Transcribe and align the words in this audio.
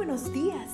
buenos 0.00 0.32
días. 0.32 0.70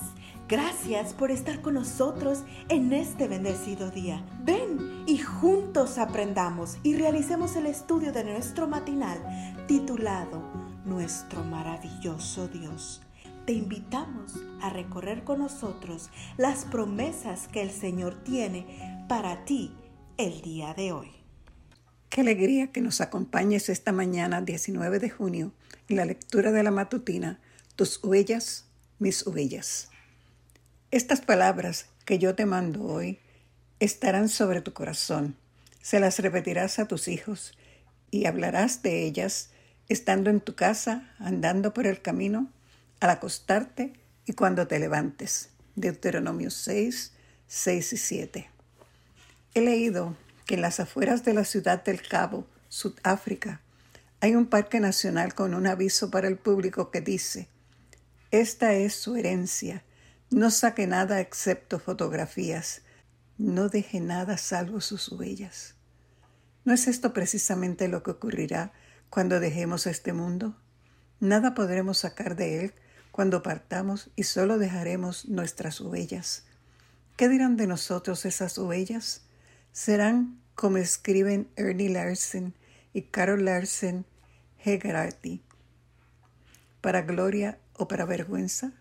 Gracias 0.47 1.11
por 1.11 1.31
estar 1.31 1.61
con 1.61 1.73
nosotros 1.73 2.45
en 2.69 2.93
este 2.93 3.27
bendecido 3.27 3.91
día. 3.91 4.25
Ven 4.45 5.03
y 5.05 5.17
juntos 5.17 5.97
aprendamos 5.97 6.77
y 6.81 6.95
realicemos 6.95 7.57
el 7.57 7.65
estudio 7.65 8.13
de 8.13 8.23
nuestro 8.23 8.69
matinal 8.69 9.19
titulado 9.67 10.41
Nuestro 10.85 11.43
maravilloso 11.43 12.47
Dios. 12.47 13.01
Te 13.45 13.51
invitamos 13.51 14.35
a 14.61 14.69
recorrer 14.69 15.25
con 15.25 15.39
nosotros 15.39 16.09
las 16.37 16.63
promesas 16.63 17.49
que 17.49 17.61
el 17.61 17.71
Señor 17.71 18.23
tiene 18.23 19.05
para 19.09 19.43
ti 19.43 19.75
el 20.15 20.39
día 20.39 20.73
de 20.73 20.93
hoy. 20.93 21.11
Qué 22.07 22.21
alegría 22.21 22.71
que 22.71 22.79
nos 22.79 23.01
acompañes 23.01 23.67
esta 23.67 23.91
mañana 23.91 24.41
19 24.41 24.99
de 24.99 25.09
junio 25.09 25.51
en 25.89 25.97
la 25.97 26.05
lectura 26.05 26.53
de 26.53 26.63
la 26.63 26.71
matutina 26.71 27.41
Tus 27.75 28.01
huellas, 28.01 28.66
mis 28.99 29.25
huellas. 29.25 29.89
Estas 30.91 31.21
palabras 31.21 31.87
que 32.05 32.19
yo 32.19 32.35
te 32.35 32.45
mando 32.45 32.83
hoy 32.83 33.19
estarán 33.79 34.29
sobre 34.29 34.61
tu 34.61 34.73
corazón. 34.73 35.35
Se 35.81 35.99
las 35.99 36.19
repetirás 36.19 36.79
a 36.79 36.87
tus 36.87 37.07
hijos 37.07 37.57
y 38.11 38.25
hablarás 38.25 38.81
de 38.81 39.03
ellas 39.03 39.49
estando 39.89 40.29
en 40.29 40.41
tu 40.41 40.55
casa, 40.55 41.13
andando 41.19 41.73
por 41.73 41.87
el 41.87 42.01
camino, 42.01 42.51
al 42.99 43.11
acostarte 43.11 43.93
y 44.25 44.33
cuando 44.33 44.67
te 44.67 44.79
levantes. 44.79 45.49
Deuteronomio 45.75 46.49
6, 46.49 47.13
6 47.47 47.93
y 47.93 47.97
7. 47.97 48.49
He 49.53 49.61
leído 49.61 50.15
que 50.45 50.55
en 50.55 50.61
las 50.61 50.79
afueras 50.79 51.23
de 51.23 51.33
la 51.33 51.43
ciudad 51.43 51.83
del 51.83 52.01
Cabo, 52.01 52.47
Sudáfrica, 52.69 53.61
hay 54.19 54.35
un 54.35 54.47
parque 54.47 54.79
nacional 54.79 55.35
con 55.35 55.53
un 55.53 55.67
aviso 55.67 56.09
para 56.09 56.27
el 56.27 56.37
público 56.37 56.89
que 56.89 57.01
dice, 57.01 57.47
esta 58.31 58.73
es 58.73 58.93
su 58.95 59.15
herencia, 59.15 59.83
no 60.29 60.51
saque 60.51 60.87
nada 60.87 61.21
excepto 61.21 61.79
fotografías, 61.79 62.81
no 63.37 63.69
deje 63.69 63.99
nada 63.99 64.37
salvo 64.37 64.81
sus 64.81 65.09
huellas. 65.11 65.75
¿No 66.65 66.73
es 66.73 66.87
esto 66.87 67.13
precisamente 67.13 67.87
lo 67.87 68.03
que 68.03 68.11
ocurrirá 68.11 68.73
cuando 69.09 69.39
dejemos 69.39 69.87
este 69.87 70.11
mundo? 70.11 70.57
Nada 71.19 71.53
podremos 71.53 71.99
sacar 71.99 72.35
de 72.35 72.65
él 72.65 72.73
cuando 73.11 73.41
partamos 73.41 74.11
y 74.15 74.23
solo 74.23 74.57
dejaremos 74.57 75.29
nuestras 75.29 75.79
huellas. 75.79 76.45
¿Qué 77.15 77.29
dirán 77.29 77.55
de 77.55 77.67
nosotros 77.67 78.25
esas 78.25 78.57
huellas? 78.57 79.27
serán 79.77 80.41
como 80.55 80.77
escriben 80.77 81.51
Ernie 81.55 81.89
Larsen 81.89 82.55
y 82.93 83.03
Carol 83.03 83.45
Larsen 83.45 84.07
Hegarty. 84.65 85.43
¿Para 86.81 87.03
gloria 87.03 87.59
o 87.77 87.87
para 87.87 88.05
vergüenza? 88.05 88.73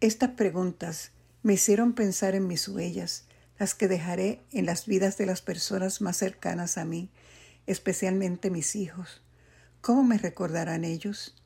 Estas 0.00 0.30
preguntas 0.30 1.12
me 1.42 1.54
hicieron 1.54 1.92
pensar 1.92 2.34
en 2.34 2.46
mis 2.46 2.68
huellas, 2.68 3.24
las 3.58 3.74
que 3.74 3.88
dejaré 3.88 4.40
en 4.50 4.66
las 4.66 4.86
vidas 4.86 5.16
de 5.18 5.26
las 5.26 5.42
personas 5.42 6.00
más 6.00 6.16
cercanas 6.16 6.78
a 6.78 6.84
mí, 6.84 7.10
especialmente 7.66 8.50
mis 8.50 8.74
hijos. 8.74 9.22
¿Cómo 9.80 10.02
me 10.04 10.18
recordarán 10.18 10.84
ellos? 10.84 11.36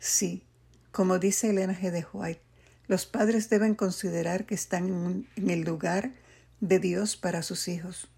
Sí, 0.00 0.42
como 0.90 1.18
dice 1.18 1.50
Elena 1.50 1.78
G. 1.78 1.90
de 1.90 2.06
White, 2.12 2.42
los 2.86 3.06
padres 3.06 3.50
deben 3.50 3.74
considerar 3.74 4.46
que 4.46 4.54
están 4.54 5.26
en, 5.36 5.50
el 5.50 5.60
lugar 5.62 6.12
de 6.60 6.78
Dios 6.78 7.16
para 7.16 7.42
sus 7.42 7.68
hijos. 7.68 8.08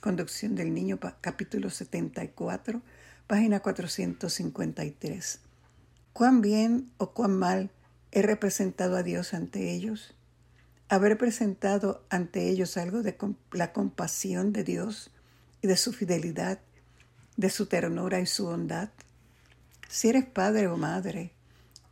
Conducción 0.00 0.54
del 0.54 0.74
Niño, 0.74 1.00
capítulo 1.20 1.70
74, 1.70 2.82
página 3.26 3.60
453. 3.60 5.40
¿Cuán 6.18 6.40
bien 6.40 6.90
o 6.96 7.12
cuán 7.12 7.38
mal 7.38 7.70
he 8.10 8.22
representado 8.22 8.96
a 8.96 9.04
Dios 9.04 9.34
ante 9.34 9.70
ellos? 9.70 10.16
¿Haber 10.88 11.16
presentado 11.16 12.04
ante 12.10 12.48
ellos 12.48 12.76
algo 12.76 13.04
de 13.04 13.16
la 13.52 13.72
compasión 13.72 14.52
de 14.52 14.64
Dios 14.64 15.12
y 15.62 15.68
de 15.68 15.76
su 15.76 15.92
fidelidad, 15.92 16.58
de 17.36 17.50
su 17.50 17.66
ternura 17.66 18.18
y 18.18 18.26
su 18.26 18.46
bondad? 18.46 18.88
Si 19.88 20.08
eres 20.08 20.24
padre 20.24 20.66
o 20.66 20.76
madre, 20.76 21.30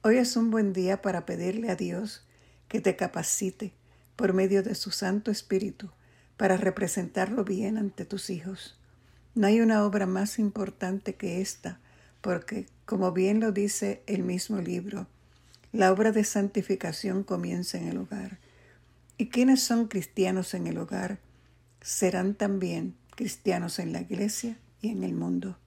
hoy 0.03 0.17
es 0.17 0.37
un 0.37 0.51
buen 0.51 0.73
día 0.73 1.01
para 1.03 1.25
pedirle 1.25 1.71
a 1.71 1.77
Dios 1.77 2.27
que 2.67 2.81
te 2.81 2.97
capacite 2.97 3.75
por 4.17 4.33
medio 4.33 4.65
de 4.65 4.75
su 4.75 4.91
Santo 4.91 5.31
Espíritu 5.31 5.93
para 6.37 6.57
representarlo 6.57 7.45
bien 7.45 7.79
ante 7.79 8.05
tus 8.05 8.29
hijos. 8.31 8.77
No 9.37 9.47
hay 9.47 9.61
una 9.61 9.85
obra 9.85 10.07
más 10.07 10.41
importante 10.41 11.15
que 11.15 11.41
esta, 11.41 11.79
porque, 12.21 12.67
como 12.87 13.13
bien 13.13 13.41
lo 13.41 13.53
dice 13.53 14.03
el 14.07 14.23
mismo 14.23 14.61
libro, 14.61 15.09
la 15.73 15.93
obra 15.93 16.13
de 16.13 16.25
santificación 16.25 17.25
comienza 17.25 17.77
en 17.77 17.89
el 17.89 17.99
hogar. 17.99 18.39
Y 19.19 19.29
quienes 19.29 19.61
son 19.61 19.89
cristianos 19.89 20.55
en 20.55 20.67
el 20.67 20.79
hogar 20.79 21.19
serán 21.81 22.35
también 22.35 22.95
cristianos 23.15 23.79
en 23.79 23.93
la 23.93 24.01
iglesia 24.01 24.57
y 24.81 24.91
en 24.91 25.03
el 25.03 25.15
mundo. 25.15 25.59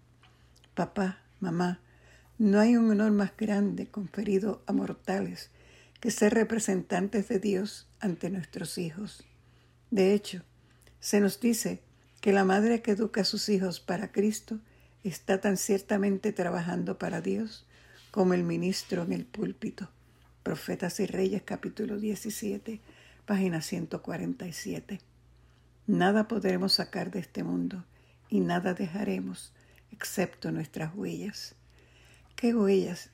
Papá, 0.75 1.19
mamá, 1.40 1.81
no 2.38 2.59
hay 2.59 2.78
un 2.78 2.90
honor 2.90 3.12
más 3.12 3.35
grande 3.35 3.88
conferido 3.88 4.63
a 4.66 4.72
mortales 4.72 5.50
que 6.00 6.12
ser 6.12 6.34
representantes 6.34 7.28
de 7.28 7.40
Dios 7.40 7.90
ante 8.00 8.29
nuestros 8.29 8.78
hijos. 8.78 9.25
De 9.91 10.13
hecho, 10.13 10.44
se 11.02 11.19
nos 11.19 11.41
dice 11.41 11.81
que 12.22 12.31
la 12.31 12.46
madre 12.46 12.81
que 12.81 12.91
educa 12.91 13.22
a 13.22 13.25
sus 13.25 13.50
hijos 13.50 13.81
para 13.81 14.12
Cristo 14.13 14.59
está 15.04 15.40
tan 15.40 15.58
ciertamente 15.58 16.34
trabajando 16.34 16.98
para 16.98 17.22
Dios 17.22 17.66
como 18.12 18.34
el 18.34 18.44
ministro 18.44 19.04
en 19.04 19.14
el 19.14 19.26
púlpito. 19.26 19.90
Profetas 20.44 21.00
y 21.00 21.06
Reyes 21.06 21.44
capítulo 21.44 22.00
17, 22.00 22.82
página 23.26 23.62
147. 23.62 25.00
Nada 25.88 26.28
podremos 26.28 26.74
sacar 26.74 27.12
de 27.12 27.20
este 27.20 27.44
mundo 27.44 27.86
y 28.30 28.42
nada 28.42 28.74
dejaremos 28.74 29.54
excepto 29.92 30.52
nuestras 30.52 30.94
huellas. 30.96 31.56
¿Qué 32.36 32.54
huellas? 32.54 33.12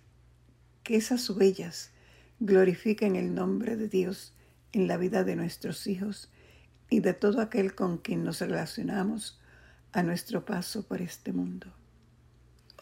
Que 0.84 0.96
esas 0.96 1.30
huellas 1.30 1.92
glorifiquen 2.40 3.16
el 3.16 3.34
nombre 3.36 3.76
de 3.76 3.88
Dios 3.88 4.34
en 4.72 4.88
la 4.88 4.98
vida 4.98 5.24
de 5.24 5.36
nuestros 5.36 5.88
hijos 5.88 6.30
y 6.90 7.00
de 7.00 7.14
todo 7.14 7.42
aquel 7.42 7.76
con 7.76 7.98
quien 7.98 8.24
nos 8.24 8.40
relacionamos 8.40 9.40
a 9.96 10.04
nuestro 10.04 10.44
paso 10.44 10.84
por 10.84 11.02
este 11.02 11.32
mundo. 11.32 11.68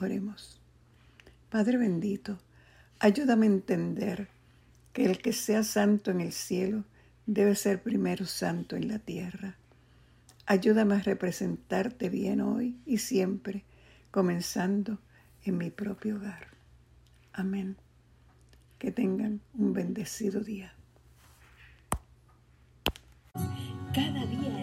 Oremos. 0.01 0.59
Padre 1.51 1.77
bendito, 1.77 2.39
ayúdame 2.99 3.45
a 3.45 3.49
entender 3.51 4.29
que 4.93 5.05
el 5.05 5.19
que 5.19 5.31
sea 5.31 5.63
santo 5.63 6.09
en 6.09 6.21
el 6.21 6.31
cielo 6.31 6.83
debe 7.27 7.53
ser 7.53 7.83
primero 7.83 8.25
santo 8.25 8.75
en 8.75 8.87
la 8.87 8.97
tierra. 8.97 9.55
Ayúdame 10.47 10.95
a 10.95 11.01
representarte 11.01 12.09
bien 12.09 12.41
hoy 12.41 12.79
y 12.83 12.97
siempre, 12.97 13.63
comenzando 14.09 14.97
en 15.45 15.59
mi 15.59 15.69
propio 15.69 16.15
hogar. 16.15 16.47
Amén. 17.31 17.77
Que 18.79 18.91
tengan 18.91 19.39
un 19.53 19.73
bendecido 19.73 20.41
día. 20.41 20.73
Cada 23.93 24.25
día. 24.25 24.62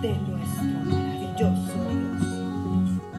de 0.00 0.14
nuestro 0.28 0.64
maravilloso 0.84 1.65